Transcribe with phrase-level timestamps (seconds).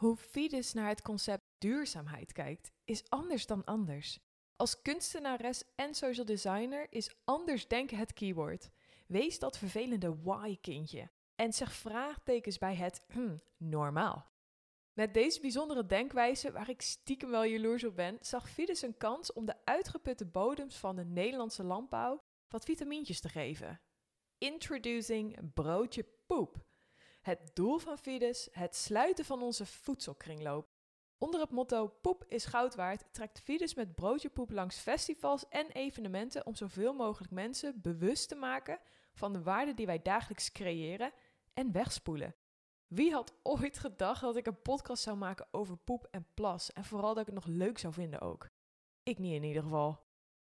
[0.00, 4.18] Hoe Fides naar het concept duurzaamheid kijkt, is anders dan anders.
[4.56, 8.70] Als kunstenares en social designer is anders denken het keyword.
[9.06, 14.30] Wees dat vervelende why-kindje en zeg vraagtekens bij het hm, normaal.
[14.92, 19.32] Met deze bijzondere denkwijze, waar ik stiekem wel jaloers op ben, zag Fides een kans
[19.32, 23.80] om de uitgeputte bodems van de Nederlandse landbouw wat vitamintjes te geven.
[24.38, 26.68] Introducing broodje poep.
[27.20, 30.68] Het doel van Fides, het sluiten van onze voedselkringloop.
[31.18, 35.70] Onder het motto Poep is goud waard trekt Fides met broodje poep langs festivals en
[35.70, 38.78] evenementen om zoveel mogelijk mensen bewust te maken
[39.12, 41.12] van de waarde die wij dagelijks creëren
[41.54, 42.34] en wegspoelen.
[42.86, 46.84] Wie had ooit gedacht dat ik een podcast zou maken over poep en plas en
[46.84, 48.48] vooral dat ik het nog leuk zou vinden ook?
[49.02, 50.04] Ik niet in ieder geval.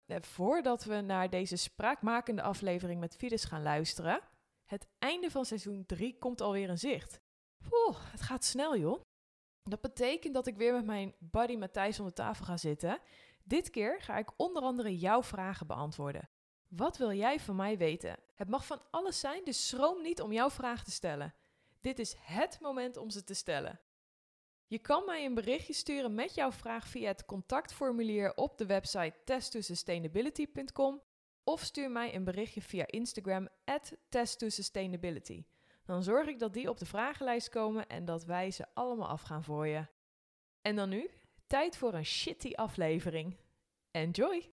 [0.07, 4.21] Eh, voordat we naar deze spraakmakende aflevering met Fides gaan luisteren,
[4.67, 7.21] het einde van seizoen 3 komt alweer in zicht.
[7.71, 9.01] Oeh, het gaat snel joh.
[9.63, 13.01] Dat betekent dat ik weer met mijn buddy Matthijs om de tafel ga zitten.
[13.45, 16.29] Dit keer ga ik onder andere jouw vragen beantwoorden.
[16.69, 18.19] Wat wil jij van mij weten?
[18.35, 21.35] Het mag van alles zijn, dus schroom niet om jouw vraag te stellen.
[21.81, 23.81] Dit is het moment om ze te stellen.
[24.67, 29.15] Je kan mij een berichtje sturen met jouw vraag via het contactformulier op de website
[29.25, 31.03] test2sustainability.com
[31.47, 35.45] of stuur mij een berichtje via Instagram at test2sustainability.
[35.85, 39.45] Dan zorg ik dat die op de vragenlijst komen en dat wij ze allemaal afgaan
[39.45, 39.87] voor je.
[40.63, 41.11] En dan nu,
[41.47, 43.37] tijd voor een shitty aflevering.
[43.91, 44.51] Enjoy!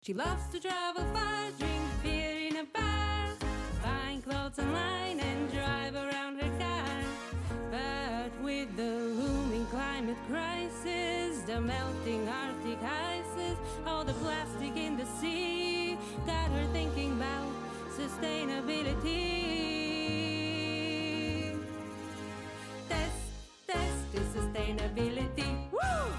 [0.00, 3.36] She loves to travel far, drink beer in a bar,
[3.80, 6.98] find clothes online and drive around her car.
[7.70, 15.06] But with the looming climate crisis, the melting Arctic ices, all the plastic in the
[15.20, 15.71] sea,
[16.52, 17.52] her thinking about
[17.96, 19.50] sustainability.
[22.88, 23.22] Test,
[23.64, 25.68] test is sustainability.
[25.70, 26.12] Woo!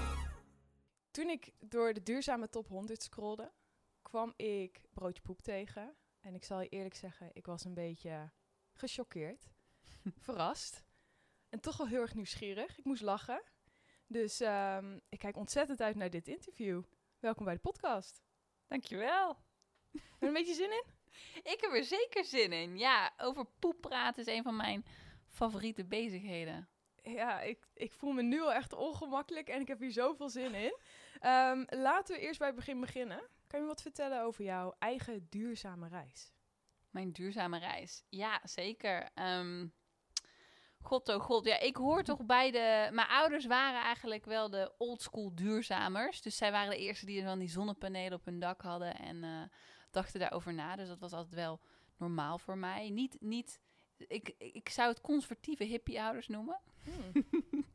[1.10, 3.52] Toen ik door de duurzame top 100 scrolde,
[4.02, 5.94] kwam ik broodje poep tegen.
[6.20, 8.32] En ik zal je eerlijk zeggen, ik was een beetje
[8.72, 9.48] gechoqueerd,
[10.24, 10.84] verrast.
[11.48, 12.78] En toch wel heel erg nieuwsgierig.
[12.78, 13.42] Ik moest lachen.
[14.06, 16.82] Dus ehm, ik kijk ontzettend uit naar dit interview.
[17.18, 18.22] Welkom bij de podcast.
[18.66, 19.36] Dankjewel.
[20.18, 20.84] Heb je er een beetje zin in?
[21.52, 22.78] Ik heb er zeker zin in.
[22.78, 24.84] Ja, over poep praten is een van mijn
[25.28, 26.68] favoriete bezigheden.
[27.02, 30.54] Ja, ik, ik voel me nu al echt ongemakkelijk en ik heb hier zoveel zin
[30.54, 30.78] in.
[31.20, 33.18] Ehm, laten we eerst bij het begin beginnen.
[33.46, 36.32] Kan je me wat vertellen over jouw eigen duurzame reis?
[36.90, 38.04] Mijn duurzame reis.
[38.08, 39.10] Ja, zeker.
[39.14, 39.66] Ehm,
[40.80, 41.44] god oh god.
[41.44, 42.88] Ja, ik hoor toch bij de...
[42.92, 46.22] Mijn ouders waren eigenlijk wel de oldschool duurzamers.
[46.22, 49.42] Dus zij waren de eerste die dan die zonnepanelen op hun dak hadden en eh,
[49.94, 50.76] dachten daarover na.
[50.76, 51.60] Dus dat was altijd wel
[51.96, 52.90] normaal voor mij.
[52.90, 53.16] Niet...
[53.20, 53.60] niet
[53.96, 56.60] ik, ik zou het conservatieve hippie-ouders noemen.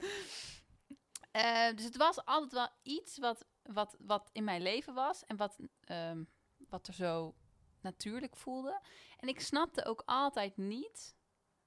[1.31, 5.37] Eh, dus het was altijd wel iets wat, wat, wat in mijn leven was en
[5.37, 6.23] wat, ehm,
[6.57, 7.35] wat er zo
[7.81, 8.81] natuurlijk voelde.
[9.17, 11.15] En ik snapte ook altijd niet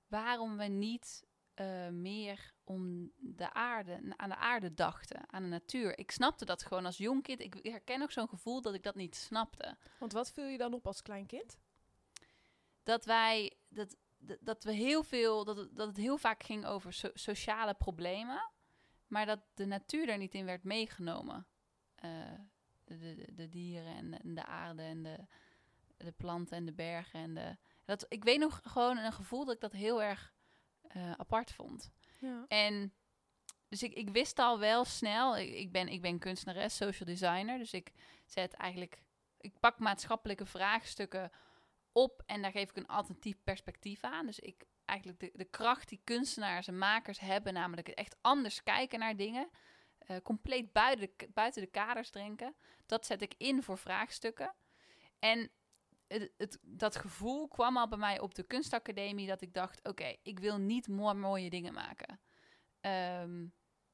[0.07, 5.99] waarom we niet eh, meer om de aarde, aan de aarde dachten, aan de natuur.
[5.99, 7.41] Ik snapte dat gewoon als jong kind.
[7.41, 9.77] Ik herken ook zo'n gevoel dat ik dat niet snapte.
[9.99, 11.59] Want wat viel je dan op als klein kind?
[12.83, 16.67] Dat wij, dat, dat, dat we heel veel, dat het, dat het heel vaak ging
[16.67, 18.51] over so- sociale problemen,
[19.07, 21.47] maar dat de natuur er niet in werd meegenomen.
[21.95, 22.11] Eh,
[22.85, 25.27] de, de, de dieren en de, en de aarde en de,
[25.97, 27.21] de planten en de bergen.
[27.21, 30.33] En de, dat, ik weet nog gewoon een gevoel dat ik dat heel erg
[30.93, 31.93] eh, apart vond.
[32.19, 32.45] Ja.
[32.49, 32.93] En
[33.69, 37.59] dus ik, ik wist al wel snel, ik, ik, ben, ik ben kunstenares, social designer,
[37.59, 37.93] dus ik
[38.27, 39.03] zet eigenlijk,
[39.39, 41.31] ik pak maatschappelijke vraagstukken
[41.93, 44.27] op en daar geef ik een alternatief perspectief aan.
[44.27, 48.63] Dus ik eigenlijk de, de kracht die kunstenaars en makers hebben, namelijk het echt anders
[48.63, 49.49] kijken naar dingen,
[49.99, 52.55] eh, compleet buiten de, buiten de kaders drinken,
[52.87, 54.55] dat zet ik in voor vraagstukken.
[55.19, 55.51] En
[56.37, 60.39] het, dat gevoel kwam al bij mij op de kunstacademie dat ik dacht, oké, ik
[60.39, 62.21] wil niet mo- mooie dingen maken.
[62.81, 63.47] Ehm,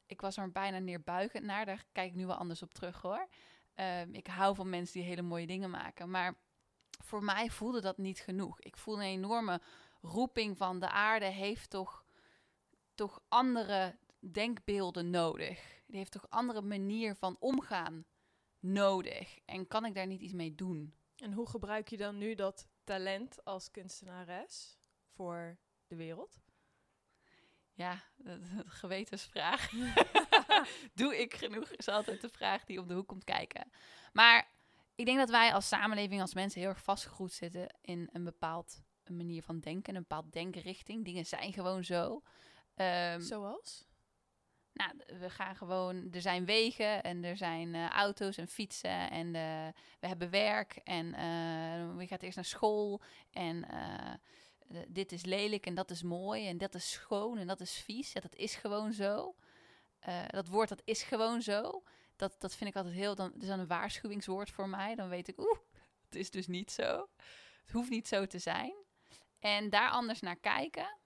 [0.06, 3.28] ik was er bijna neerbuigend naar, daar kijk ik nu wel anders op terug hoor.
[3.74, 6.34] Ehm, ik hou van mensen die hele mooie dingen maken, maar
[7.04, 8.60] voor mij voelde dat niet genoeg.
[8.60, 9.60] Ik voelde een enorme
[10.00, 12.04] roeping van de aarde heeft toch,
[12.94, 15.82] toch andere denkbeelden nodig.
[15.86, 18.04] Die heeft toch andere manier van omgaan
[18.60, 19.38] nodig.
[19.44, 20.97] En kan ik daar niet iets mee doen?
[21.18, 24.78] En hoe gebruik je dan nu dat talent als kunstenares
[25.14, 26.40] voor de wereld?
[27.72, 28.44] Ja, een
[28.80, 29.70] gewetensvraag.
[30.94, 31.70] Doe ik genoeg?
[31.70, 33.70] Is altijd de vraag die op de hoek komt kijken.
[34.12, 34.50] Maar
[34.94, 38.82] ik denk dat wij als samenleving, als mensen heel erg vastgegroeid zitten in een bepaald
[39.04, 41.04] een manier van denken, een bepaald denkrichting.
[41.04, 42.22] Dingen zijn gewoon zo.
[42.74, 43.87] Ehm, Zoals?
[44.72, 49.26] Nou, we gaan gewoon, er zijn wegen en er zijn eh, auto's en fietsen en
[49.26, 49.68] eh,
[50.00, 53.00] we hebben werk en eh je gaat eerst naar school
[53.30, 53.66] en
[54.88, 58.12] dit is lelijk en dat is mooi en dat is schoon en dat is vies.
[58.12, 59.34] Dat is gewoon zo.
[60.26, 61.82] Dat woord, dat is gewoon zo.
[62.16, 64.94] Dat, dat vind ik altijd heel, dan dat is dan een waarschuwingswoord voor mij.
[64.94, 65.58] Dan weet ik, oeh,
[66.04, 67.08] het is dus niet zo.
[67.62, 68.74] Het hoeft niet zo te zijn.
[69.38, 70.98] En daar anders naar kijken,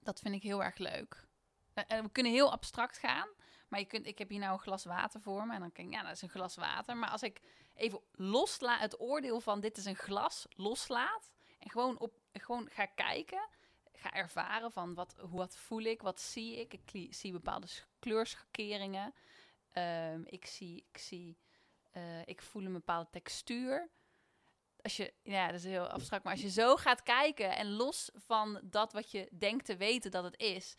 [0.00, 1.26] dat vind ik heel erg leuk.
[1.74, 3.28] Eh, En we kunnen heel abstract gaan.
[3.68, 5.52] Maar je kunt, ik heb hier nou een glas water voor me.
[5.54, 6.96] En dan denk ik, ja, dat is een glas water.
[6.96, 7.40] Maar als ik
[7.74, 11.32] even loslaat, het oordeel van dit is een glas, loslaat.
[11.58, 13.48] En gewoon, op, gewoon ga kijken.
[13.92, 16.74] Ga ervaren van wat, wat voel ik, wat zie ik.
[16.92, 19.14] Ik zie bepaalde sch- kleurschakeringen.
[19.72, 21.38] Ehm, ik zie, ik zie,
[21.90, 23.88] eh, ik voel een bepaalde textuur.
[24.82, 26.24] Als je, ja, dat is heel abstract.
[26.24, 30.10] Maar als je zo gaat kijken en los van dat wat je denkt te weten
[30.10, 30.74] dat het is,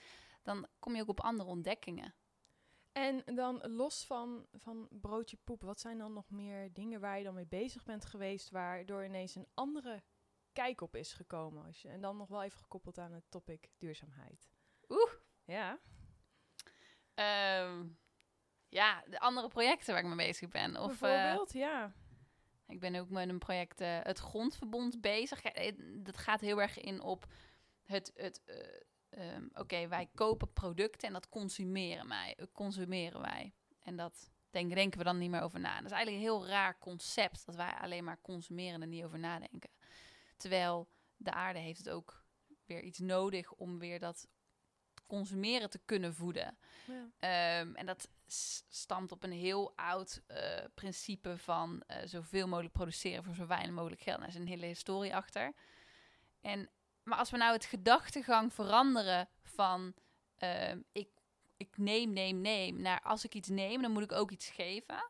[0.45, 2.15] dan kom je ook op andere ontdekkingen.
[2.91, 7.23] En dan los van, van broodje poep, wat zijn dan nog meer dingen waar je
[7.23, 10.03] dan mee bezig bent geweest, waardoor ineens een andere
[10.53, 11.65] kijk op is gekomen?
[11.65, 14.49] Als je, en dan nog wel even gekoppeld aan het topic duurzaamheid.
[14.89, 15.11] Oeh.
[15.43, 15.79] Ja.
[17.13, 17.87] Ehm,
[18.69, 20.77] ja, de andere projecten waar ik mee bezig ben.
[20.77, 21.93] Of, eh, Bijvoorbeeld, ja.
[22.67, 25.41] Ik ben ook met een project eh, het Grondverbond bezig.
[25.41, 27.25] Eh, Dat gaat heel erg in op
[27.83, 28.11] het...
[28.15, 28.43] het
[29.15, 32.35] ehm, Oké, wij kopen producten en dat consumeren wij.
[32.37, 33.53] eh, consumeren wij.
[33.81, 35.75] En dat denken, denken we dan niet meer over na.
[35.75, 37.45] Dat is eigenlijk een heel raar concept.
[37.45, 39.69] Dat wij alleen maar consumeren en niet over nadenken.
[40.37, 42.23] Terwijl de aarde heeft het ook
[42.65, 44.27] weer iets nodig om weer dat
[45.07, 46.57] consumeren te kunnen voeden.
[46.87, 47.09] ja.
[47.19, 48.09] Ehm, en dat
[48.69, 53.71] stamt op een heel oud eh, principe van eh, zoveel mogelijk produceren voor zo weinig
[53.75, 54.19] mogelijk geld.
[54.19, 55.53] Daar is een hele historie achter.
[56.41, 56.69] En,
[57.05, 59.93] maar als we nou het gedachtegang veranderen van
[60.35, 61.09] ehm, ik,
[61.57, 65.09] ik neem, neem, neem, naar als ik iets neem, dan moet ik ook iets geven.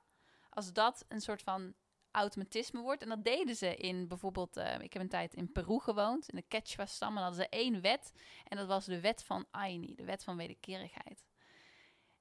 [0.50, 1.74] Als dat een soort van
[2.12, 3.02] automatisme wordt.
[3.02, 6.36] En dat deden ze in bijvoorbeeld, eh, ik heb een tijd in Peru gewoond, in
[6.36, 7.16] de Quechua-stam.
[7.16, 8.12] En hadden ze één wet.
[8.48, 11.26] En dat was de wet van Aini, de wet van wederkerigheid.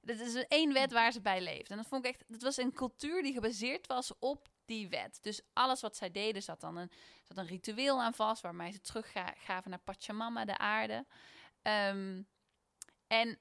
[0.01, 1.69] Dat is één wet waar ze bij leefden.
[1.69, 5.19] En dat vond ik echt, dat was een cultuur die gebaseerd was op die wet.
[5.21, 6.91] Dus alles wat zij deden zat dan een,
[7.23, 11.05] zat een ritueel aan vast, waarmee ze teruggaven naar Pachamama, de aarde.
[11.61, 12.21] Ehm,
[13.07, 13.39] en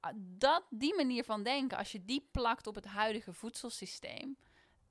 [0.00, 4.36] ah, dat, die manier van denken, als je die plakt op het huidige voedselsysteem,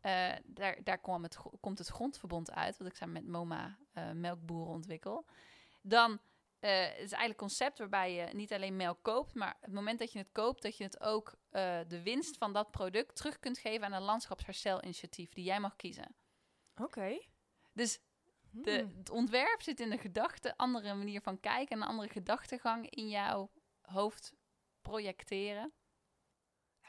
[0.02, 4.12] eh, daar, daar kwam het, komt het grondverbond uit, wat ik samen met MoMA eh,
[4.12, 5.26] melkboeren ontwikkel.
[5.82, 6.20] Dan
[6.62, 10.00] eh, het is eigenlijk een concept waarbij je niet alleen melk koopt, maar het moment
[10.00, 13.40] dat je het koopt, dat je het ook eh, de winst van dat product terug
[13.40, 16.16] kunt geven aan een landschapsherstelinitiatief die jij mag kiezen.
[16.76, 17.20] Oké.
[17.74, 18.00] Dus
[18.50, 18.98] de, Hmm.
[18.98, 23.10] het ontwerp zit in de gedachte, andere manier van kijken en een andere gedachtegang in
[23.10, 24.34] jouw hoofd
[24.82, 25.74] projecteren.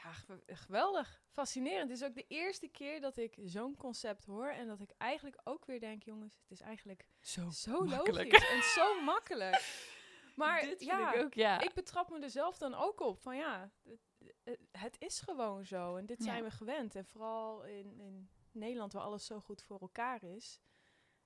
[0.03, 1.21] Ja, geweldig.
[1.31, 1.89] Fascinerend.
[1.89, 5.37] Het is ook de eerste keer dat ik zo'n concept hoor en dat ik eigenlijk
[5.43, 9.61] ook weer denk, jongens, het is eigenlijk Zo, zo logisch en zo makkelijk.
[10.35, 11.59] Maar Dit vind ja, ik ook, ja.
[11.59, 13.71] ik betrap me er zelf dan ook op van ja,
[14.71, 16.23] het, is gewoon zo en dit Ja.
[16.23, 16.95] zijn we gewend.
[16.95, 20.59] En vooral in, in Nederland waar alles zo goed voor elkaar is,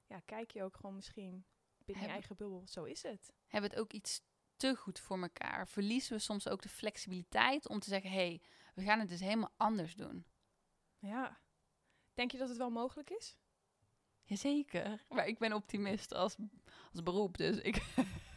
[0.05, 1.45] ja, kijk je ook gewoon misschien
[1.85, 3.33] binnen je eigen bubbel, zo is het.
[3.47, 4.21] hebben we het ook iets
[4.55, 5.67] te goed voor elkaar?
[5.67, 8.41] Verliezen we soms ook de flexibiliteit om te zeggen: hé, hey,
[8.77, 10.25] we gaan het dus helemaal anders doen?
[10.99, 11.39] Ja.
[12.13, 13.37] Denk je dat het wel mogelijk is?
[14.23, 15.05] Jazeker.
[15.09, 16.35] Maar ik ben optimist als,
[16.91, 17.83] als beroep, dus ik...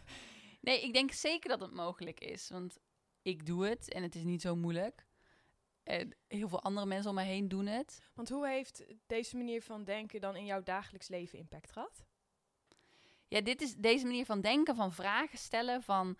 [0.60, 2.48] nee, ik denk zeker dat het mogelijk is.
[2.48, 2.78] Want
[3.22, 5.06] ik doe het en het is niet zo moeilijk.
[5.82, 8.02] En heel veel andere mensen om me heen doen het.
[8.14, 12.04] Want hoe heeft deze manier van denken dan in jouw dagelijks leven impact gehad?
[13.30, 16.16] Ja, dit is deze manier van denken, van vragen stellen, van...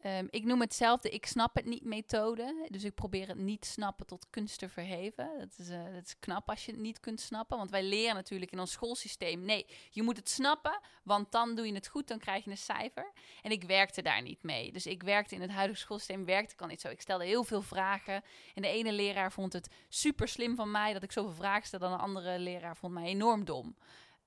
[0.00, 2.66] ehm, ik noem het zelf de ik snap het niet methode.
[2.68, 5.30] Dus ik probeer het niet snappen tot kunst te verheven.
[5.38, 7.56] Dat is, eh, dat is knap als je het niet kunt snappen.
[7.56, 9.44] Want wij leren natuurlijk in ons schoolsysteem...
[9.44, 12.56] nee, je moet het snappen, want dan doe je het goed, dan krijg je een
[12.56, 13.12] cijfer.
[13.42, 14.72] En ik werkte daar niet mee.
[14.72, 16.88] Dus ik werkte in het huidige schoolsysteem, werkte ik al niet zo.
[16.88, 18.22] Ik stelde heel veel vragen.
[18.54, 20.92] En de ene leraar vond het super slim van mij...
[20.92, 23.76] dat ik zoveel vragen stelde, dan een andere leraar vond mij enorm dom.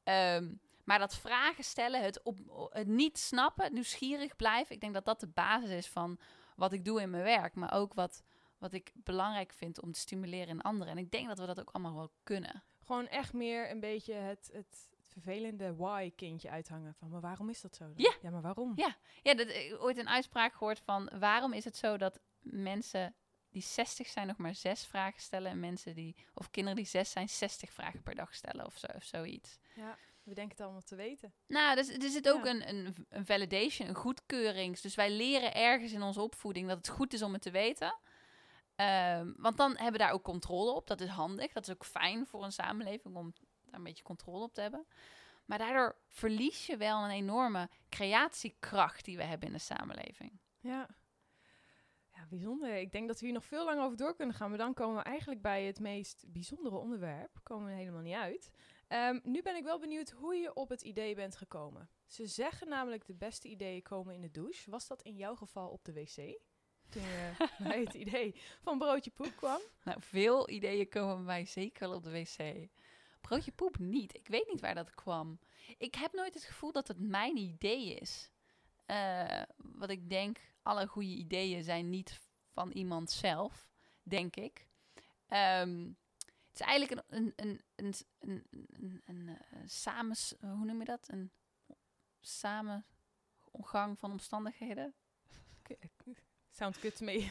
[0.04, 0.46] Ehm,
[0.84, 5.20] maar dat vragen stellen, het, op, het niet snappen, nieuwsgierig blijven, ik denk dat dat
[5.20, 6.20] de basis is van
[6.56, 8.24] wat ik doe in mijn werk, maar ook wat,
[8.58, 10.94] wat ik belangrijk vind om te stimuleren in anderen.
[10.94, 12.64] En ik denk dat we dat ook allemaal wel kunnen.
[12.80, 16.94] Gewoon echt meer een beetje het, het vervelende why-kindje uithangen.
[16.94, 17.84] Van, maar waarom is dat zo?
[17.84, 17.94] dan?
[17.96, 18.14] Ja.
[18.22, 18.74] Ja, maar waarom?
[18.76, 18.96] Ja.
[19.22, 23.16] Ja, dat, ik heb ooit een uitspraak gehoord van waarom is het zo dat mensen
[23.50, 27.12] die 60 zijn nog maar zes vragen stellen en mensen die, of kinderen die zes
[27.12, 29.60] zijn, 60 vragen per dag stellen of, zo, of zoiets.
[29.76, 29.98] Ja.
[30.24, 31.34] We denken het allemaal te weten.
[31.48, 32.52] Nou, dus, er zit ook Ja.
[32.52, 34.82] een, een, een validation, een goedkeurings.
[34.82, 38.00] Dus wij leren ergens in onze opvoeding dat het goed is om het te weten.
[38.76, 40.88] Ehm, want dan hebben we daar ook controle op.
[40.88, 41.52] Dat is handig.
[41.54, 43.34] Dat is ook fijn voor een samenleving om
[43.66, 44.86] daar een beetje controle op te hebben.
[45.46, 50.40] Maar daardoor verlies je wel een enorme creatiekracht die we hebben in de samenleving.
[50.60, 50.88] Ja.
[52.16, 52.76] Ja, bijzonder.
[52.76, 54.50] Ik denk dat we hier nog veel langer over door kunnen gaan.
[54.50, 57.40] Maar dan komen we eigenlijk bij het meest bijzondere onderwerp.
[57.44, 58.52] Komen we helemaal niet uit.
[58.94, 61.90] Ehm, nu ben ik wel benieuwd hoe je op het idee bent gekomen.
[62.08, 64.72] Ze zeggen namelijk de beste ideeën komen in de douche.
[64.72, 66.16] Was dat in jouw geval op de wc?
[66.90, 67.34] Toen je
[67.68, 69.60] bij het idee van broodje poep kwam?
[69.84, 72.70] Nou, veel ideeën komen bij mij zeker wel op de wc.
[73.22, 74.16] Broodje poep niet.
[74.16, 75.40] Ik weet niet waar dat kwam.
[75.78, 78.32] Ik heb nooit het gevoel dat het mijn idee is.
[78.86, 82.22] Eh, wat ik denk, alle goede ideeën zijn niet
[82.52, 83.68] van iemand zelf,
[84.04, 84.68] denk ik.
[85.28, 85.92] Ehm,
[86.54, 90.36] het is eigenlijk een, een, een, een, een, een, een, eh, samens...
[90.40, 91.08] Hoe noem je dat?
[91.12, 91.32] Een
[92.22, 94.94] samengang van omstandigheden.
[96.52, 97.20] Sounds good to me.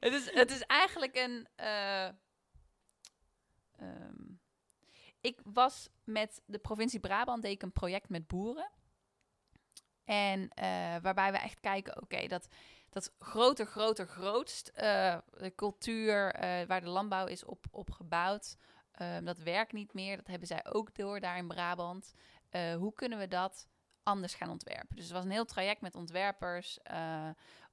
[0.00, 1.48] Het is, het is eigenlijk een.
[1.54, 2.06] eh,
[3.76, 4.30] ehm,
[5.20, 8.70] ik was met de provincie Brabant, deed ik een project met boeren.
[10.04, 12.48] En eh, waarbij we echt kijken, oké, dat,
[12.92, 18.56] dat groter, groter, grootst, eh, de cultuur eh, waar de landbouw is op, op gebouwd,
[18.92, 20.16] ehm, dat werkt niet meer.
[20.16, 22.14] Dat hebben zij ook door daar in Brabant.
[22.48, 23.68] Eh, hoe kunnen we dat
[24.02, 24.96] anders gaan ontwerpen?
[24.96, 26.78] Dus het was een heel traject met ontwerpers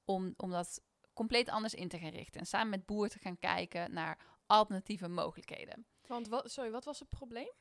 [0.06, 0.82] om, om dat
[1.14, 2.40] compleet anders in te gaan richten.
[2.40, 5.86] En samen met boeren te gaan kijken naar alternatieve mogelijkheden.
[6.08, 7.52] Want wat, sorry, wat was het probleem?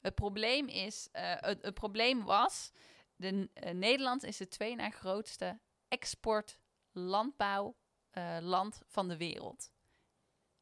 [0.00, 2.72] Het probleem is, het, het probleem was,
[3.16, 6.58] de, Nederland is de twee na grootste export
[6.94, 9.72] landbouwland van de wereld.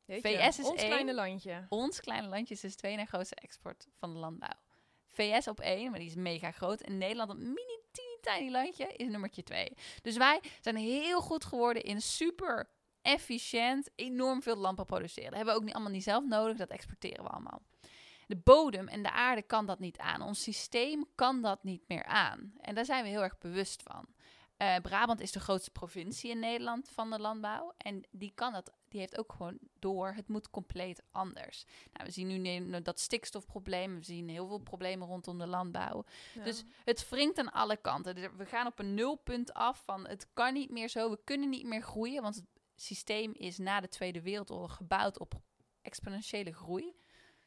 [0.05, 0.89] Jeetje, VS is ons één.
[0.89, 1.67] kleine landje.
[1.69, 4.61] Ons kleine landje is dus twee na grootste export van de landbouw.
[5.07, 6.81] VS op één, maar die is mega groot.
[6.81, 9.77] En Nederland, een mini teeny tiny landje, is nummertje twee.
[10.03, 12.71] Dus wij zijn heel goed geworden in super
[13.03, 15.29] efficiënt, enorm veel landbouw produceren.
[15.31, 17.63] Dat hebben we ook niet, allemaal niet zelf nodig, dat exporteren we allemaal.
[18.27, 20.23] De bodem en de aarde kan dat niet aan.
[20.23, 22.53] Ons systeem kan dat niet meer aan.
[22.61, 24.07] En daar zijn we heel erg bewust van.
[24.63, 27.75] Eh, Brabant is de grootste provincie in Nederland van de landbouw.
[27.77, 30.13] En die kan dat, die heeft ook gewoon door.
[30.15, 31.65] Het moet compleet anders.
[31.93, 33.95] Nou, we zien nu ne- dat stikstofprobleem.
[33.99, 36.05] We zien heel veel problemen rondom de landbouw.
[36.35, 36.45] Ja.
[36.45, 38.37] Dus het wringt aan alle kanten.
[38.37, 41.11] We gaan op een nulpunt af van het kan niet meer zo.
[41.11, 42.23] We kunnen niet meer groeien.
[42.23, 45.41] Want het systeem is na de Tweede Wereldoorlog gebouwd op
[45.81, 46.95] exponentiële groei.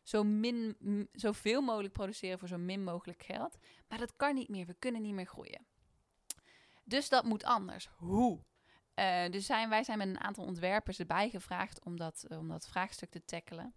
[0.03, 0.77] Zo min,
[1.11, 3.57] zoveel mogelijk produceren voor zo min mogelijk geld.
[3.87, 4.65] Maar dat kan niet meer.
[4.65, 5.65] We kunnen niet meer groeien.
[6.87, 7.89] Dus dat moet anders.
[7.95, 8.43] Hoe?
[8.93, 12.47] Eh, dus zijn, wij zijn met een aantal ontwerpers erbij gevraagd om dat, eh, om
[12.47, 13.75] dat vraagstuk te tackelen.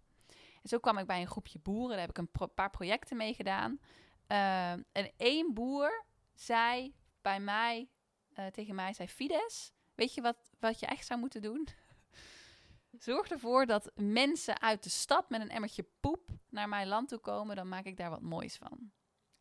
[0.61, 1.89] En zo kwam ik bij een groepje boeren.
[1.89, 3.79] Daar heb ik een paar projecten mee gedaan.
[4.27, 7.89] Eh, en één boer zei bij mij,
[8.51, 11.67] tegen mij, zei Fides, weet je wat, wat je echt zou moeten doen?
[12.97, 17.19] Zorg ervoor dat mensen uit de stad met een emmertje poep naar mijn land toe
[17.19, 17.55] komen.
[17.55, 18.91] Dan maak ik daar wat moois van.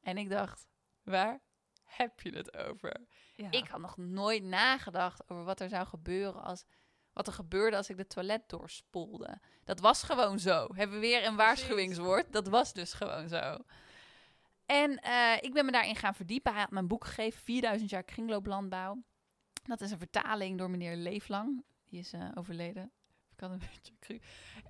[0.01, 0.69] En ik dacht,
[1.03, 1.41] waar
[1.89, 2.97] heb je het over?
[3.35, 3.51] Ja.
[3.51, 6.65] Ik had nog nooit nagedacht over wat er zou gebeuren als.
[7.13, 9.41] Wat er gebeurde als ik de toilet doorspoelde.
[9.65, 10.69] Dat was gewoon zo.
[10.75, 12.33] Hebben we weer een waarschuwingswoord?
[12.33, 13.57] Dat was dus gewoon zo.
[14.67, 16.53] En eh, ik ben me daarin gaan verdiepen.
[16.53, 19.03] Hij had een boek gegeven, 4000 jaar kringlooplandbouw.
[19.65, 21.65] Dat is een vertaling door meneer Leeflang.
[21.89, 22.93] Die is eh, overleden.
[23.33, 24.21] Ik had een beetje cru.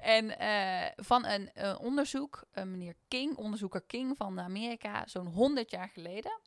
[0.00, 6.40] En eh, van een onderzoek, meneer King, onderzoeker King van Amerika, zo'n 100 jaar geleden.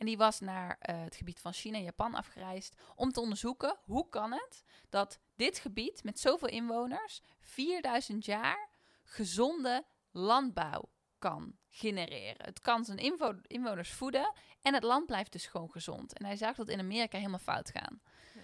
[0.00, 3.78] En die was naar eh, het gebied van China en Japan afgereisd om te onderzoeken
[3.84, 8.68] hoe kan het dat dit gebied met zoveel inwoners 4000 jaar
[9.02, 12.44] gezonde landbouw kan genereren.
[12.44, 16.18] Het kan zijn inwo- inwoners voeden en het land blijft dus gewoon gezond.
[16.18, 18.02] En hij zag dat in Amerika helemaal fout gaan.
[18.34, 18.40] Ja.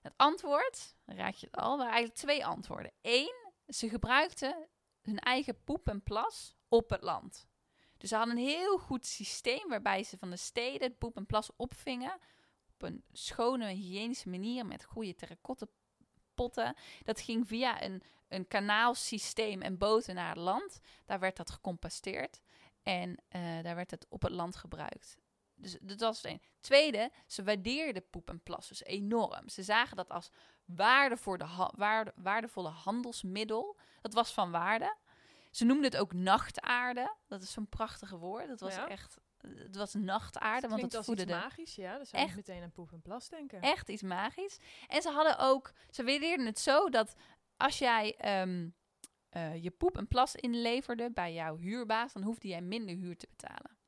[0.00, 2.92] Het antwoord, raad je het al, waren eigenlijk twee antwoorden.
[3.02, 4.68] Eén, ze gebruikten
[5.00, 7.48] hun eigen poep en plas op het land.
[8.00, 11.26] Dus ze hadden een heel goed systeem waarbij ze van de steden het poep en
[11.26, 12.18] plas opvingen.
[12.74, 16.74] Op een schone, hygiënische manier met goede terracotta.
[17.04, 20.80] Dat ging via een, een kanaalsysteem en boten naar het land.
[21.04, 22.40] Daar werd dat gecomposteerd.
[22.82, 25.16] En eh, daar werd het op het land gebruikt.
[25.54, 26.42] Dus dat was het een.
[26.60, 29.48] Tweede, ze waardeerden poep en plas dus enorm.
[29.48, 30.30] Ze zagen dat als
[30.64, 33.76] waarde voor de waarde, waardevolle handelsmiddel.
[34.00, 34.96] Dat was van waarde.
[35.50, 37.14] Ze noemden het ook nachtaarde.
[37.26, 38.48] Dat is zo'n prachtige woord.
[38.48, 38.88] Dat was Ja.
[38.88, 39.18] echt...
[39.40, 41.96] Het was nachtaarde, want het als voedde iets magisch, ja.
[41.96, 42.36] Dan zou je Echt.
[42.36, 43.60] meteen aan poep en plas denken.
[43.60, 44.58] echt iets magisch.
[44.88, 47.14] En ze hadden ook, ze waardeerden het zo dat
[47.56, 48.68] als jij ehm,
[49.28, 53.26] eh, je poep en plas inleverde bij jouw huurbaas, dan hoefde jij minder huur te
[53.30, 53.78] betalen.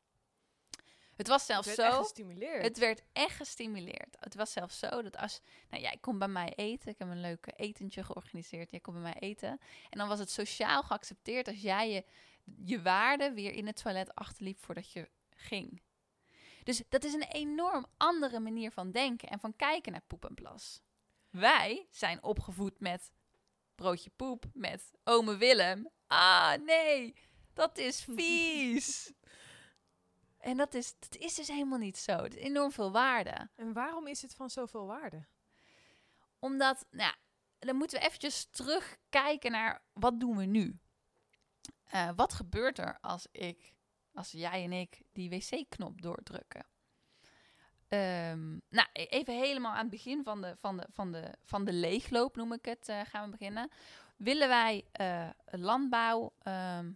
[1.17, 2.03] Het was zelfs Het werd echt zo.
[2.03, 2.63] gestimuleerd.
[2.63, 4.17] Het werd echt gestimuleerd.
[4.21, 5.41] Het was zelfs zo dat als...
[5.71, 6.91] Nou, jij komt bij mij eten.
[6.91, 8.71] Ik heb een leuk eh, etentje georganiseerd.
[8.71, 9.49] Jij komt bij mij eten.
[9.91, 12.05] En dan was het sociaal geaccepteerd als jij je,
[12.65, 15.83] je waarde weer in het toilet achterliep voordat je ging.
[16.65, 20.35] Dus dat is een enorm andere manier van denken en van kijken naar poep en
[20.35, 20.81] plas.
[21.31, 23.13] Wij zijn opgevoed met
[23.75, 25.89] broodje poep, met ome Willem.
[26.07, 27.15] Ah, nee,
[27.53, 29.13] dat is vies.
[30.43, 32.13] En dat is, dat is dus helemaal niet zo.
[32.13, 33.49] Het is enorm veel waarde.
[33.57, 35.27] En waarom is het van zoveel waarde?
[36.39, 37.15] Omdat, nou,
[37.59, 40.79] dan moeten we eventjes terugkijken naar wat doen we nu?
[41.85, 43.75] Eh, wat gebeurt er als ik,
[44.15, 46.67] als jij en ik die wc-knop doordrukken?
[47.89, 51.65] Ehm, nou, e- even helemaal aan het begin van de, van de, van de, van
[51.65, 53.71] de leegloop, noem ik het, eh, gaan we beginnen.
[54.17, 56.93] Willen wij eh, landbouw, ehm,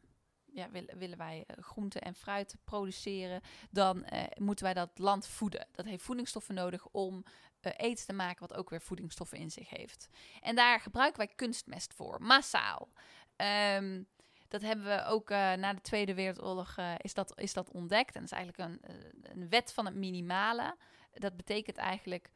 [0.56, 5.66] ja, willen, wij eh, groenten en fruit produceren, dan eh, moeten wij dat land voeden.
[5.72, 7.25] Dat heeft voedingsstoffen nodig om
[7.60, 10.08] eh, eten te maken wat ook weer voedingsstoffen in zich heeft.
[10.40, 12.88] En daar gebruiken wij kunstmest voor, massaal.
[13.36, 14.02] Ehm,
[14.48, 18.14] dat hebben we ook na de Tweede Wereldoorlog is, dat, is dat ontdekt.
[18.14, 18.80] En dat is eigenlijk een,
[19.22, 20.76] een wet van het minimale.
[21.12, 22.30] Dat betekent eigenlijk,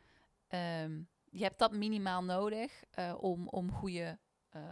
[0.48, 1.00] ehm,
[1.30, 2.82] je hebt dat minimaal nodig
[3.18, 4.18] om, om goede
[4.50, 4.62] eh,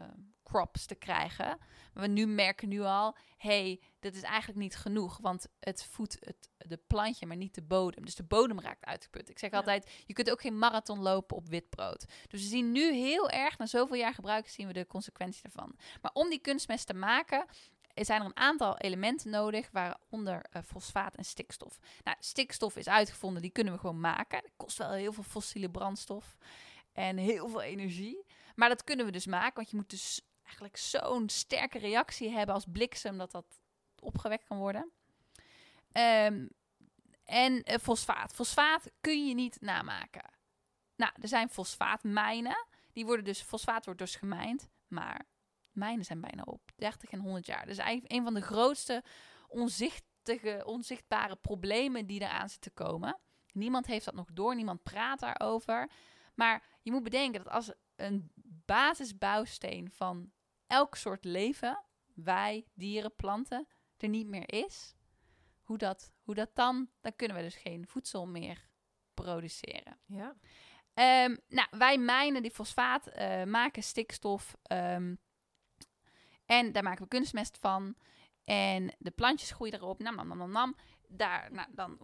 [0.49, 1.59] crops te krijgen.
[1.93, 6.17] Maar we nu merken nu al, hey, dit is eigenlijk niet genoeg, want het voedt
[6.21, 8.05] het de plantje, maar niet de bodem.
[8.05, 9.29] Dus de bodem raakt uitgeput.
[9.29, 9.57] Ik zeg Ja.
[9.57, 12.07] altijd, je kunt ook geen marathon lopen op wit brood.
[12.29, 15.77] Dus we zien nu heel erg, na zoveel jaar gebruiken, zien we de consequenties daarvan.
[16.03, 17.47] Maar om die kunstmest te maken,
[17.95, 21.79] er zijn er een aantal elementen nodig, waaronder eh, fosfaat en stikstof.
[22.05, 24.43] Nou, stikstof is uitgevonden, die kunnen we gewoon maken.
[24.43, 26.37] Dat kost wel heel veel fossiele brandstof
[26.93, 28.25] en heel veel energie.
[28.55, 32.55] Maar dat kunnen we dus maken, want je moet dus eigenlijk zo'n sterke reactie hebben
[32.55, 33.61] als bliksem dat dat
[34.01, 34.91] opgewekt kan worden.
[35.93, 36.47] Ehm,
[37.25, 38.35] en eh, fosfaat.
[38.35, 40.31] Fosfaat kun je niet namaken.
[40.97, 42.67] Nou, er zijn fosfaatmijnen.
[42.93, 44.69] Die worden dus, fosfaat wordt dus gemijnd.
[44.87, 45.27] Maar
[45.73, 46.73] mijnen zijn bijna op.
[46.77, 47.67] 30 en 100 jaar.
[47.67, 49.05] Dus eigenlijk een van de grootste
[49.49, 53.19] onzichtige, onzichtbare problemen die eraan zitten te komen.
[53.53, 54.55] Niemand heeft dat nog door.
[54.55, 55.91] Niemand praat daarover.
[56.35, 58.31] Maar je moet bedenken dat als een
[58.65, 60.33] basisbouwsteen van
[60.69, 64.95] elk soort leven, wij, dieren, planten, er niet meer is,
[65.63, 68.69] hoe dat, hoe dat dan, dan kunnen we dus geen voedsel meer
[69.15, 69.99] produceren.
[70.07, 70.37] Ja.
[70.95, 75.15] Ehm, nou, wij mijnen die fosfaat, eh, maken stikstof ehm,
[76.47, 77.95] en daar maken we kunstmest van.
[78.45, 80.77] En de plantjes groeien erop, nam, nam, nam, nam, nam.
[81.09, 81.99] Daar, nou, dan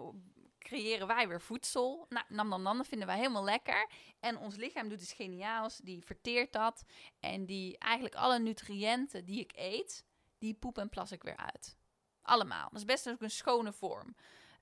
[0.65, 2.07] creëren wij weer voedsel.
[2.09, 3.91] Nou, nam, dat vinden wij helemaal lekker.
[4.21, 6.85] En ons lichaam doet iets geniaals, die verteert dat.
[7.21, 10.05] En die eigenlijk alle nutriënten die ik eet,
[10.39, 11.77] die poep en plas ik weer uit.
[12.23, 12.69] Allemaal.
[12.69, 14.17] Dat is best ook een schone vorm.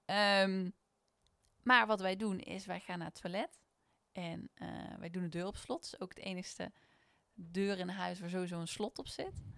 [0.04, 0.70] Ehm,
[1.62, 3.60] maar wat wij doen is, wij gaan naar het toilet.
[4.12, 5.82] En eh, wij doen de deur op slot.
[5.82, 6.72] Dat is ook de enigste
[7.34, 9.42] deur in huis waar sowieso een slot op zit.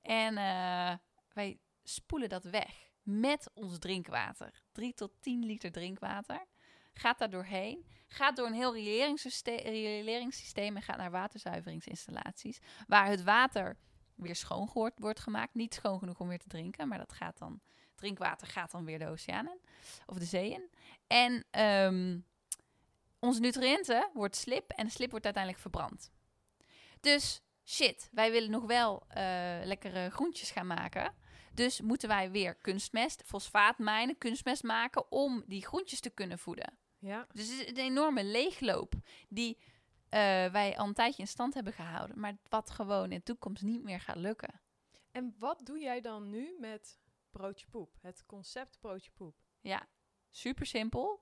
[0.00, 0.96] En eh,
[1.32, 4.62] wij spoelen dat weg met ons drinkwater.
[4.72, 6.46] 3 tot 10 liter drinkwater.
[6.92, 7.86] Gaat daar doorheen.
[8.08, 12.58] Gaat door een heel rioleringssysteem, en gaat naar waterzuiveringsinstallaties.
[12.86, 13.76] Waar het water
[14.14, 15.54] weer schoon wordt, gemaakt.
[15.54, 17.60] Niet schoon genoeg om weer te drinken, maar dat gaat dan...
[17.94, 19.60] Drinkwater gaat dan weer de oceaan in.
[20.06, 20.70] Of de zee in.
[21.06, 22.18] En ehm,
[23.18, 26.10] onze nutriënten wordt slip en de slip wordt uiteindelijk verbrand.
[27.00, 29.22] Dus shit, wij willen nog wel eh,
[29.64, 31.14] lekkere groentjes gaan maken.
[31.58, 36.78] Dus moeten wij weer kunstmest, fosfaatmijnen, kunstmest maken om die groentjes te kunnen voeden.
[36.98, 37.26] Ja.
[37.32, 38.94] Dus het is een enorme leegloop
[39.28, 39.58] die
[40.08, 42.20] eh, wij al een tijdje in stand hebben gehouden.
[42.20, 44.60] Maar wat gewoon in de toekomst niet meer gaat lukken.
[45.10, 46.98] En wat doe jij dan nu met
[47.30, 47.96] broodje poep?
[48.00, 49.36] Het concept broodje poep.
[49.60, 49.86] Ja,
[50.30, 51.20] super simpel.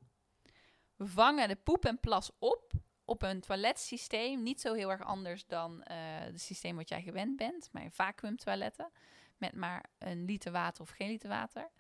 [0.97, 2.73] We vangen de poep en plas op
[3.05, 4.43] op een toiletsysteem.
[4.43, 7.69] Niet zo heel erg anders dan eh, het systeem wat jij gewend bent.
[7.73, 8.91] Maar vacuümtoiletten.
[9.37, 11.71] Met maar een liter water of geen liter water.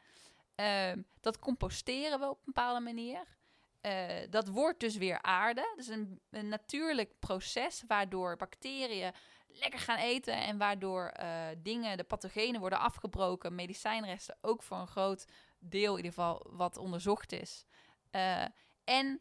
[0.55, 3.37] Ehm, dat composteren we op een bepaalde manier.
[3.81, 5.73] Eh, dat wordt dus weer aarde.
[5.77, 9.12] Dus een, een natuurlijk proces waardoor bacteriën
[9.49, 10.35] lekker gaan eten.
[10.35, 13.55] En waardoor eh, dingen, de pathogenen worden afgebroken.
[13.55, 15.27] Medicijnresten ook voor een groot
[15.59, 17.64] deel in ieder geval wat onderzocht is.
[18.11, 18.45] Eh,
[18.85, 19.21] en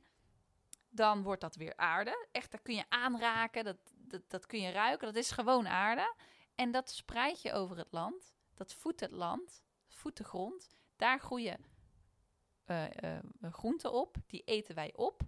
[0.90, 2.28] dan wordt dat weer aarde.
[2.32, 5.08] Echt, dat kun je aanraken, dat, dat, dat kun je ruiken.
[5.08, 6.16] Dat is gewoon aarde.
[6.56, 8.34] En dat spreid je over het land.
[8.54, 10.70] Dat voedt het land, voedt de grond.
[10.96, 11.66] Daar groeien
[12.66, 14.18] eh, eh, groenten op.
[14.28, 15.22] Die eten wij op.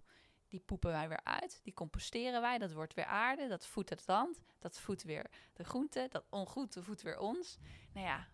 [0.48, 1.60] Die poepen wij weer uit.
[1.63, 2.58] Die composteren wij.
[2.58, 3.48] Dat wordt weer aarde.
[3.48, 4.40] Dat voedt het land.
[4.60, 6.08] Dat voedt weer de groente.
[6.10, 7.58] Dat ongroente voedt weer ons.
[7.94, 8.28] Nou ja,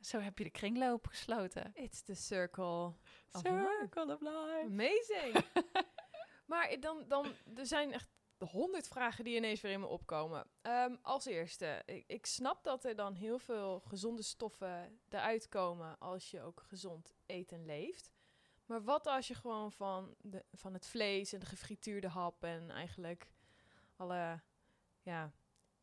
[0.00, 1.70] Zo heb je de kringloop gesloten.
[1.74, 2.94] It's the circle
[3.32, 4.62] of Circle of life.
[4.64, 5.44] Amazing.
[6.50, 8.08] maar dan, dan, er zijn echt
[8.44, 10.46] honderd vragen die ineens weer in me opkomen.
[10.62, 15.98] Ehm, als eerste, ik, ik snap dat er dan heel veel gezonde stoffen eruit komen
[15.98, 18.10] als je ook gezond eet en leeft.
[18.66, 22.70] Maar wat als je gewoon van, de, van het vlees en de gefrituurde hap en
[22.70, 23.30] eigenlijk
[23.96, 24.40] alle
[25.02, 25.32] ja,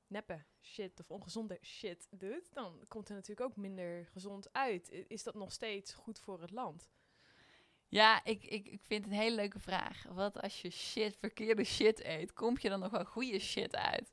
[0.08, 4.92] neppe shit of ongezonde shit doet, dan komt er natuurlijk ook minder gezond uit.
[5.08, 6.90] Is dat nog steeds goed voor het land?
[7.90, 10.04] Ja, ik, ik, ik vind het een hele leuke vraag.
[10.04, 14.12] Wat als je shit, verkeerde shit eet, komt je dan nog wel goede shit uit?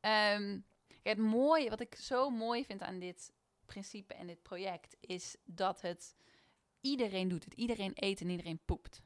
[0.00, 0.60] Ehm,
[1.02, 3.32] het mooie, wat ik zo mooi vind aan dit
[3.66, 6.14] principe en dit project, is dat het
[6.80, 7.54] iedereen doet het.
[7.54, 9.02] Iedereen eet en iedereen poept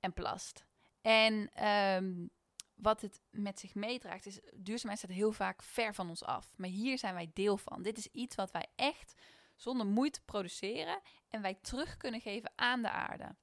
[0.00, 0.64] en plast.
[1.00, 2.26] En ehm,
[2.74, 6.52] wat het met zich meedraagt, is duurzaamheid staat heel vaak ver van ons af.
[6.56, 7.82] Maar hier zijn wij deel van.
[7.82, 9.14] Dit is iets wat wij echt
[9.60, 13.36] zonder moeite produceren en wij terug kunnen geven aan de aarde.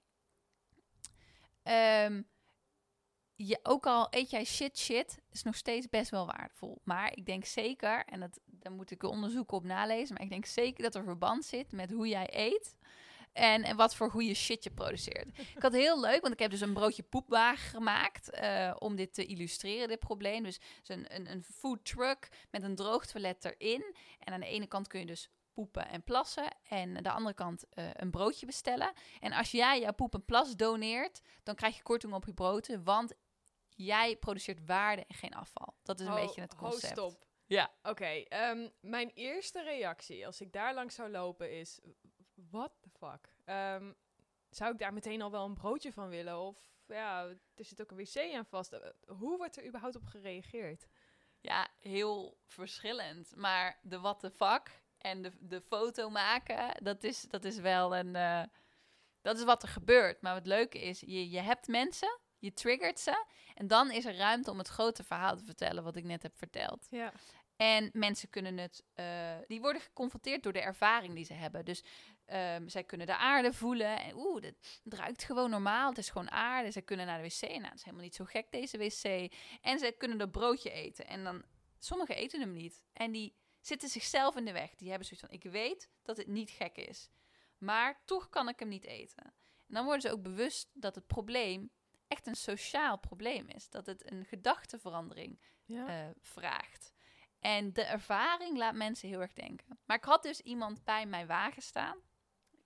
[1.64, 2.22] Ehm,
[3.36, 6.82] je, ook al eet jij shit shit, is nog steeds best wel waardevol.
[6.84, 10.46] Maar ik denk zeker, en dat, daar moet ik onderzoek op nalezen, maar ik denk
[10.46, 12.76] zeker dat er verband zit met hoe jij eet.
[13.34, 15.28] En, en wat voor goede shit je produceert.
[15.56, 18.30] ik had heel leuk, want ik heb dus een broodje poepwagen gemaakt.
[18.30, 20.44] eh, om dit te illustreren, dit probleem.
[20.44, 23.96] Dus, dus een, een, een food truck met een droogtoilet erin.
[24.20, 26.56] En aan de ene kant kun je dus poepen en plassen.
[26.70, 28.94] En aan de andere kant eh, een broodje bestellen.
[29.20, 32.84] En als jij jouw poep en plas doneert, dan krijg je korting op je broden.
[32.84, 33.14] Want
[33.70, 35.76] jij produceert waarde en geen afval.
[35.84, 36.92] Dat is een Ho- beetje het ho, concept.
[36.92, 37.26] stop.
[37.46, 37.72] Ja.
[37.84, 41.80] Oké, ehm, mijn eerste reactie als ik daar langs zou lopen is...
[42.34, 43.34] What the fuck?
[43.46, 43.92] Ehm,
[44.50, 46.40] zou ik daar meteen al wel een broodje van willen?
[46.40, 48.72] Of ja, er zit ook een wc aan vast.
[48.74, 50.88] Eh, hoe wordt er überhaupt op gereageerd?
[51.40, 53.36] Ja, heel verschillend.
[53.36, 57.96] Maar de what the fuck en de, de foto maken, dat is, dat is wel
[57.96, 58.16] een...
[58.16, 58.44] eh,
[59.22, 60.22] dat is wat er gebeurt.
[60.22, 63.26] Maar wat leuke is, je, je hebt mensen, je triggert ze...
[63.56, 65.84] en dan is er ruimte om het grote verhaal te vertellen...
[65.84, 66.88] wat ik net heb verteld.
[66.90, 67.14] Ja.
[67.58, 71.66] En mensen kunnen het, eh, die worden geconfronteerd door de ervaring die ze hebben.
[71.66, 71.84] Dus
[72.26, 74.00] ehm, zij kunnen de aarde voelen.
[74.00, 75.90] En oeh, het ruikt gewoon normaal.
[75.90, 76.72] Het is gewoon aarde.
[76.72, 77.50] Zij kunnen naar de wc.
[77.50, 79.34] Nou, het is helemaal niet zo gek deze wc.
[79.62, 81.08] En ze kunnen dat broodje eten.
[81.08, 81.44] En dan,
[81.80, 82.84] sommigen eten hem niet.
[82.94, 83.36] En die
[83.68, 84.76] zitten zichzelf in de weg.
[84.76, 87.10] Die hebben zoiets van, ik weet dat het niet gek is.
[87.58, 89.24] Maar toch kan ik hem niet eten.
[89.24, 91.70] En dan worden ze ook bewust dat het probleem
[92.08, 93.70] echt een sociaal probleem is.
[93.70, 95.88] Dat het een gedachteverandering Ja.
[95.88, 96.94] eh, vraagt.
[97.40, 99.80] En de ervaring laat mensen heel erg denken.
[99.86, 101.98] Maar ik had dus iemand bij mijn wagen staan.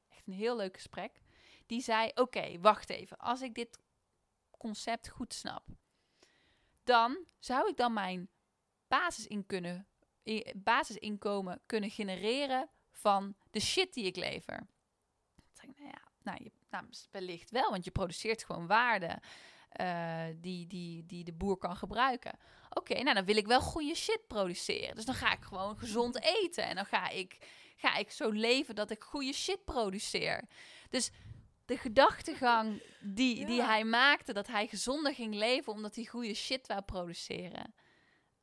[0.10, 1.22] Echt een heel leuk gesprek.
[1.66, 3.18] Die zei: Oké, wacht even.
[3.18, 3.80] Als ik dit
[4.58, 5.66] concept goed snap,
[6.84, 8.30] dan zou ik dan mijn
[8.88, 9.91] basisin kunnen, i-
[10.56, 14.68] basisinkomen kunnen genereren van de shit die ik lever.
[15.62, 19.22] Ik, nou ja, nou, je, nou, wellicht wel, want je produceert gewoon waarde
[19.72, 22.40] eh, die, die, die de boer kan gebruiken.
[22.70, 24.96] Oké, nou dan wil ik wel goede shit produceren.
[24.96, 26.64] Dus dan ga ik gewoon gezond eten.
[26.64, 27.38] En dan ga ik,
[27.76, 30.48] ga ik zo leven dat ik goede shit produceer.
[30.90, 31.12] Dus
[31.66, 36.68] de gedachtegang die, die hij maakte, dat hij gezonder ging leven omdat hij goede shit
[36.68, 37.74] wou produceren.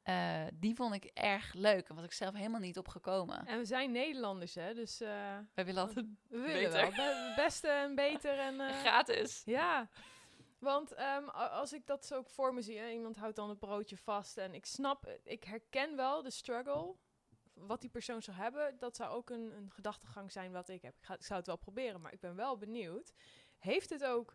[0.09, 1.89] Eh, die vond ik erg leuk.
[1.89, 3.47] En was ik zelf helemaal niet opgekomen.
[3.47, 4.75] En we zijn Nederlanders, hè?
[4.75, 5.09] Dus eh,
[5.55, 6.97] Wij willen altijd we willen Beter.
[6.97, 8.39] wel beste en beter.
[8.39, 9.43] En, eh, gratis.
[9.45, 9.89] Ja,
[10.59, 13.59] want ehm, als ik dat zo ook voor me zie, hè, iemand houdt dan het
[13.59, 16.95] broodje vast en ik snap, ik herken wel de struggle,
[17.55, 20.95] wat die persoon zou hebben, dat zou ook een, een gedachtegang zijn wat ik heb.
[20.97, 23.13] Ik, ga, ik zou het wel proberen, maar ik ben wel benieuwd.
[23.59, 24.35] Heeft het ook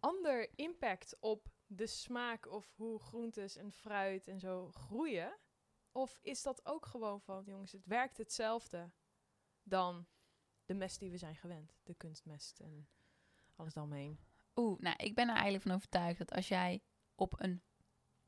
[0.00, 1.46] ander impact op
[1.76, 5.38] de smaak of hoe groentes en fruit en zo groeien?
[5.92, 8.90] Of is dat ook gewoon van, jongens, het werkt hetzelfde
[9.62, 10.06] dan
[10.64, 12.88] de mest die we zijn gewend, de kunstmest en
[13.56, 14.18] alles daaromheen?
[14.54, 16.82] Oeh, nou, ik ben er eigenlijk van overtuigd dat als jij
[17.14, 17.62] op een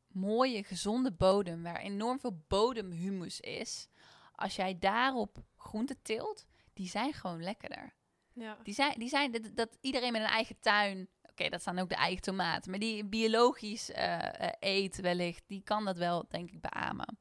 [0.07, 3.89] mooie, gezonde bodem, waar enorm veel bodemhumus is,
[4.33, 7.95] als jij daarop groenten teelt, die zijn gewoon lekkerder.
[8.33, 8.59] Ja.
[8.63, 11.09] Die zijn, die zijn dat, dat iedereen met een eigen tuin,
[11.41, 15.63] oké, dat staan ook de eigen tomaten, maar die biologisch eh, eh, eet wellicht, die
[15.63, 17.19] kan dat wel, denk ik, beamen.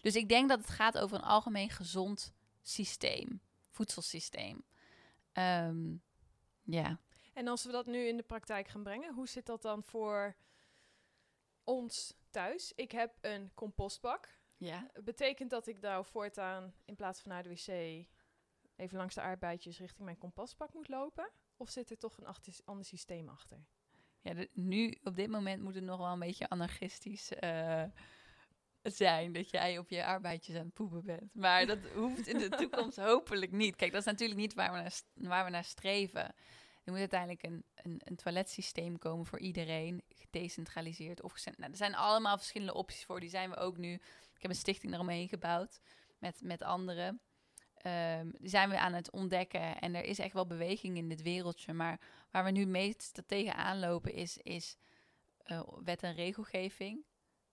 [0.00, 4.64] Dus ik denk dat het gaat over een algemeen gezond systeem, voedselsysteem.
[5.32, 5.94] Ehm,
[6.62, 6.98] ja.
[7.32, 10.36] En als we dat nu in de praktijk gaan brengen, hoe zit dat dan voor
[11.64, 12.72] ons thuis?
[12.74, 14.40] Ik heb een compostbak.
[14.56, 14.90] Ja.
[15.04, 17.68] Betekent dat ik nou voortaan in plaats van naar de wc
[18.76, 21.30] even langs de aardbeidjes richting mijn compostbak moet lopen?
[21.62, 22.26] Of zit er toch een
[22.64, 23.64] ander systeem achter?
[24.20, 27.84] Ja, de- nu op dit moment moet het nog wel een beetje anarchistisch eh,
[28.82, 31.34] zijn dat jij op je arbeidjes aan het poepen bent.
[31.34, 33.76] Maar dat hoeft in de toekomst hopelijk niet.
[33.76, 36.24] Kijk, dat is natuurlijk niet waar we naar, waar we naar streven.
[36.84, 41.94] Er moet uiteindelijk een, een, een toiletsysteem komen voor iedereen, gedecentraliseerd of nou, Er zijn
[41.94, 43.20] allemaal verschillende opties voor.
[43.20, 43.92] Die zijn we ook nu.
[44.34, 45.80] Ik heb een stichting eromheen gebouwd
[46.18, 47.20] met, met anderen.
[48.38, 49.78] Die zijn we aan het ontdekken.
[49.78, 51.72] En er is echt wel beweging in dit wereldje.
[51.72, 54.76] Maar waar we nu meest tegenaan lopen is, is
[55.42, 57.04] eh, wet en regelgeving.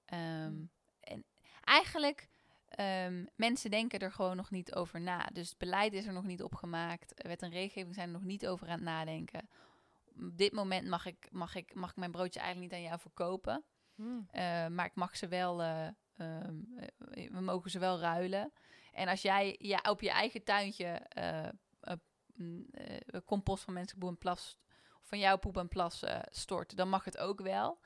[0.06, 0.56] Ehm,
[1.00, 1.26] en
[1.64, 2.28] eigenlijk,
[2.80, 5.30] um, mensen denken er gewoon nog niet over na.
[5.34, 7.14] Dus het beleid is er nog niet op gemaakt.
[7.16, 9.50] Wet en regelgeving zijn er nog niet over aan het nadenken.
[10.16, 13.00] Op dit moment mag ik, mag ik, mag ik mijn broodje eigenlijk niet aan jou
[13.00, 13.64] verkopen.
[13.96, 14.28] Hmm.
[14.34, 15.88] Uh, maar ik mag ze wel, uh,
[16.18, 16.68] um,
[17.14, 18.52] uh, we mogen ze wel ruilen.
[18.92, 21.48] En als jij ja, op je eigen tuintje uh,
[23.26, 24.58] compost van mensen boem en plas,
[25.02, 27.80] of van jouw poep en plas stort, dan mag het ook wel.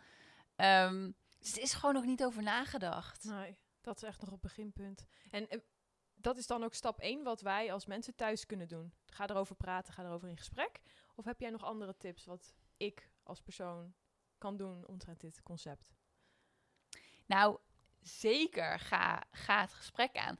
[0.55, 3.23] Um, dus het is gewoon nog niet over nagedacht.
[3.23, 5.05] Nee, dat is echt nog op beginpunt.
[5.31, 5.63] En
[6.15, 8.93] dat is dan ook stap 1 wat wij als mensen thuis kunnen doen.
[9.05, 10.81] Ga erover praten, ga erover in gesprek.
[11.15, 13.93] Of heb jij nog andere tips wat ik als persoon
[14.37, 15.93] kan doen omtrent dit concept?
[17.25, 17.57] Nou,
[18.01, 18.79] zeker.
[18.79, 20.39] Ga, ga het gesprek aan.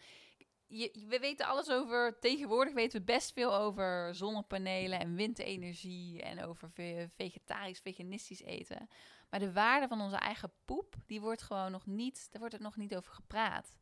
[1.08, 6.72] We weten alles over, tegenwoordig weten we best veel over zonnepanelen en windenergie en over
[6.72, 8.90] ve vegetarisch, veganistisch eten.
[9.30, 12.64] Maar de waarde van onze eigen poep, die wordt gewoon nog niet, daar wordt het
[12.64, 13.76] nog niet over gepraat.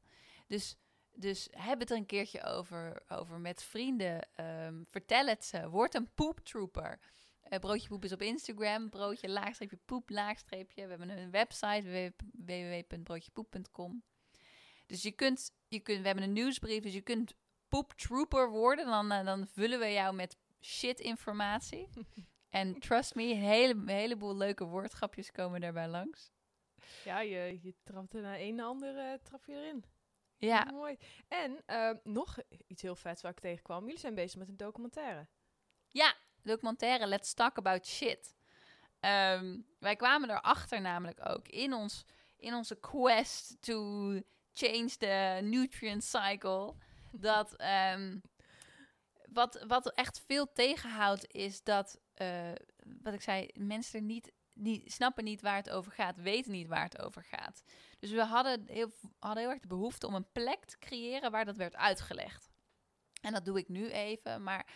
[0.47, 0.75] Dus,
[1.13, 4.27] dus heb het er een keertje over, over met vrienden.
[4.39, 5.69] Um, vertel het ze.
[5.69, 6.99] Word een poeptrooper.
[7.49, 8.89] Uh, broodje poep is op Instagram.
[8.89, 10.83] Broodje laagstreepje poep laagstreepje.
[10.83, 14.03] We hebben een website www.broodjepoep.com.
[14.91, 17.33] Dus je kunt, je kunt, we hebben een nieuwsbrief, dus je kunt
[17.67, 18.85] poeptrooper worden.
[18.85, 21.89] Dan, uh, dan vullen we jou met shit informatie.
[22.49, 26.31] En trust me, een, hele, een heleboel leuke woordgrapjes komen daarbij langs.
[27.03, 29.83] Ja, je, je trapt er naar een naar ander uh, trap je erin.
[30.37, 30.63] Ja.
[30.63, 30.97] Mooi.
[31.27, 33.85] En uh, nog iets heel vets waar ik tegenkwam.
[33.85, 35.27] Jullie zijn bezig met een documentaire.
[35.87, 38.35] Ja, documentaire Let's Talk About Shit.
[38.99, 42.05] Um, wij kwamen erachter namelijk ook in, ons,
[42.37, 44.11] in onze quest to
[44.67, 46.73] change the nutrient cycle.
[47.11, 47.55] dat
[47.95, 48.21] um,
[49.39, 52.51] wat, wat echt veel tegenhoudt is dat, uh,
[53.01, 56.67] wat ik zei, mensen er niet, niet, snappen niet waar het over gaat, weten niet
[56.67, 57.63] waar het over gaat.
[57.99, 61.45] Dus we hadden heel, hadden heel erg de behoefte om een plek te creëren waar
[61.45, 62.49] dat werd uitgelegd.
[63.21, 64.67] En dat doe ik nu even, maar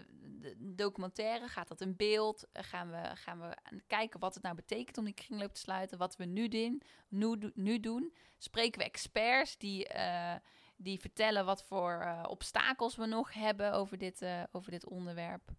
[0.00, 2.46] de, de documentaire gaat dat in beeld.
[2.52, 5.98] Gaan we, gaan we kijken wat het nou betekent om die kringloop te sluiten.
[5.98, 6.82] Wat we nu doen.
[7.08, 8.14] Nu, nu doen.
[8.38, 10.34] Spreken we experts die, uh,
[10.76, 15.50] die vertellen wat voor obstakels we nog hebben over dit, over dit onderwerp.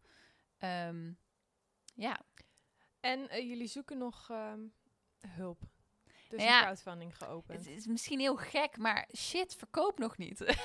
[0.59, 1.17] Um,
[1.95, 2.21] ja.
[2.99, 4.73] En jullie zoeken nog um,
[5.27, 5.61] hulp.
[6.29, 7.65] Dus ja, een crowdfunding geopend.
[7.65, 10.39] Het is misschien heel gek, maar shit verkoopt nog niet.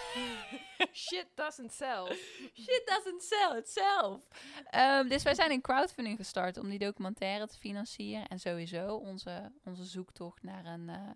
[0.93, 2.17] shit doesn't sell.
[2.55, 4.29] shit doesn't sell itself.
[4.75, 8.29] Um, dus wij zijn een crowdfunding gestart om die documentaire te financieren.
[8.29, 11.11] En sowieso onze, onze zoektocht naar een uh,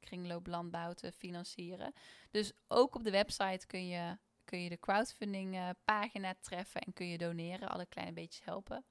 [0.00, 1.92] kringlooplandbouw te financieren.
[2.30, 6.92] Dus ook op de website kun je, kun je de crowdfunding uh, pagina treffen en
[6.92, 7.68] kun je doneren.
[7.68, 8.84] Alle kleine beetjes helpen.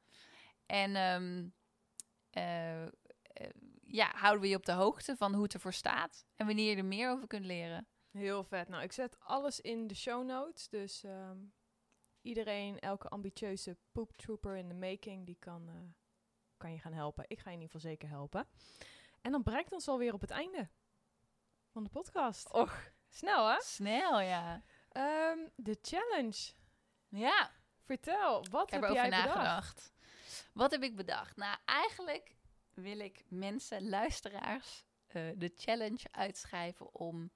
[0.65, 1.53] En um,
[2.31, 2.87] uh,
[3.91, 6.75] ja, houden we je op de hoogte van hoe het ervoor staat en wanneer je
[6.75, 7.87] er meer over kunt leren.
[8.11, 8.67] Heel vet.
[8.67, 10.69] Nou, ik zet alles in de show notes.
[10.69, 11.53] Dus um,
[12.21, 15.75] iedereen, elke ambitieuze pooptrooper in the making, die kan, uh,
[16.57, 17.23] kan je gaan helpen.
[17.27, 18.47] Ik ga je in ieder geval zeker helpen.
[19.21, 20.69] En dan bereikt ons alweer op het einde
[21.71, 22.53] van de podcast.
[22.53, 23.61] Och, snel hè?
[23.61, 24.63] Snel, ja.
[24.91, 26.51] Um, de challenge.
[27.07, 27.57] Ja.
[27.81, 29.37] Vertel, wat ik heb, heb, heb jij nagedacht.
[29.37, 29.93] bedacht?
[30.53, 31.35] Wat heb ik bedacht?
[31.35, 32.35] Nou, eigenlijk
[32.81, 37.31] wil ik mensen, luisteraars, uh, de challenge uitschrijven om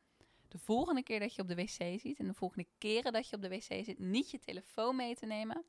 [0.47, 3.35] de volgende keer dat je op de wc zit en de volgende keren dat je
[3.35, 5.65] op de wc zit, niet je telefoon mee te nemen.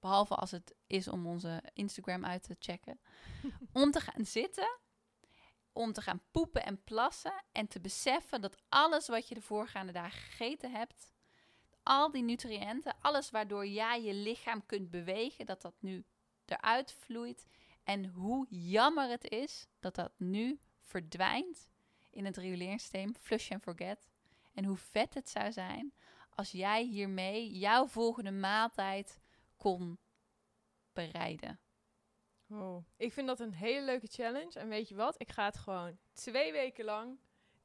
[0.00, 3.00] Behalve als het is om onze Instagram uit te checken.
[3.82, 4.78] om te gaan zitten,
[5.72, 9.92] om te gaan poepen en plassen en te beseffen dat alles wat je de voorgaande
[9.92, 11.12] dagen gegeten hebt,
[11.82, 16.04] al die nutriënten, alles waardoor jij je lichaam kunt bewegen, dat dat nu
[16.44, 17.46] eruit vloeit.
[17.82, 21.70] En hoe jammer het is dat dat nu verdwijnt
[22.10, 24.08] in het rioleringssysteem, flush and forget.
[24.54, 25.92] En hoe vet het zou zijn
[26.30, 29.20] als jij hiermee jouw volgende maaltijd
[29.56, 29.98] kon
[30.92, 31.60] bereiden.
[32.48, 34.58] Oh, ik vind dat een hele leuke challenge.
[34.58, 35.20] En weet je wat?
[35.20, 37.18] Ik ga het gewoon twee weken lang,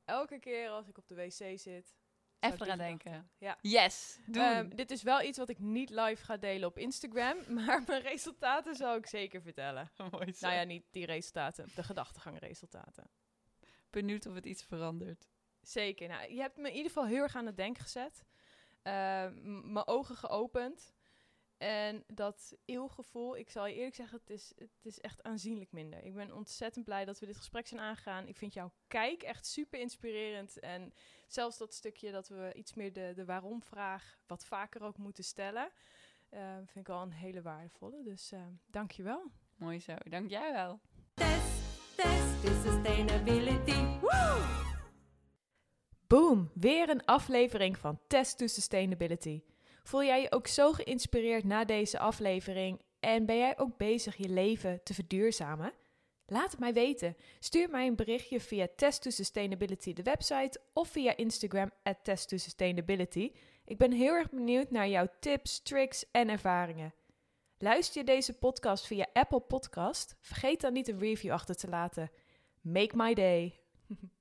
[0.06, 1.96] elke keer als ik op de wc zit,
[2.40, 3.30] Even eraan denken.
[3.38, 3.58] Ja.
[3.62, 7.84] Yes, um, dit is wel iets wat ik niet live ga delen op Instagram, maar
[7.88, 9.92] mijn resultaten zal ik zeker vertellen.
[10.12, 10.46] Mooi zo.
[10.48, 13.10] Nou ja, niet die resultaten, de gedachtegang resultaten.
[13.90, 15.28] Benieuwd of het iets verandert.
[15.62, 16.08] Zeker.
[16.08, 18.26] Nou, je hebt me in ieder geval heel erg aan het denken gezet.
[18.84, 20.96] Uh, m- mijn ogen geopend.
[21.58, 26.04] En dat eeuwgevoel, ik zal je eerlijk zeggen, het is, het is echt aanzienlijk minder.
[26.04, 28.28] Ik ben ontzettend blij dat we dit gesprek zijn aangegaan.
[28.28, 30.60] Ik vind jouw kijk echt super inspirerend.
[30.60, 30.94] En
[31.28, 35.72] zelfs dat stukje dat we iets meer de, de waarom-vraag wat vaker ook moeten stellen,
[36.30, 38.04] uh, vind ik al een hele waardevolle.
[38.04, 39.32] Dus uh, dank je wel.
[39.56, 40.80] Mooi zo, dank jij wel.
[41.14, 44.00] Test, test to sustainability.
[44.00, 44.66] Woo!
[46.08, 49.42] Boom, weer een aflevering van Test to Sustainability.
[49.88, 54.30] Voel jij je ook zo geïnspireerd na deze aflevering en ben jij ook bezig je
[54.30, 55.74] leven te verduurzamen?
[56.26, 57.16] Laat het mij weten.
[57.40, 62.30] Stuur mij een berichtje via Test to Sustainability, de website, of via Instagram at Test
[62.30, 63.32] to Sustainability.
[63.66, 66.94] Ik ben heel erg benieuwd naar jouw tips, tricks en ervaringen.
[67.58, 70.16] Luister je deze podcast via Apple Podcast?
[70.20, 72.12] Vergeet dan niet een review achter te laten.
[72.62, 73.60] Make my day.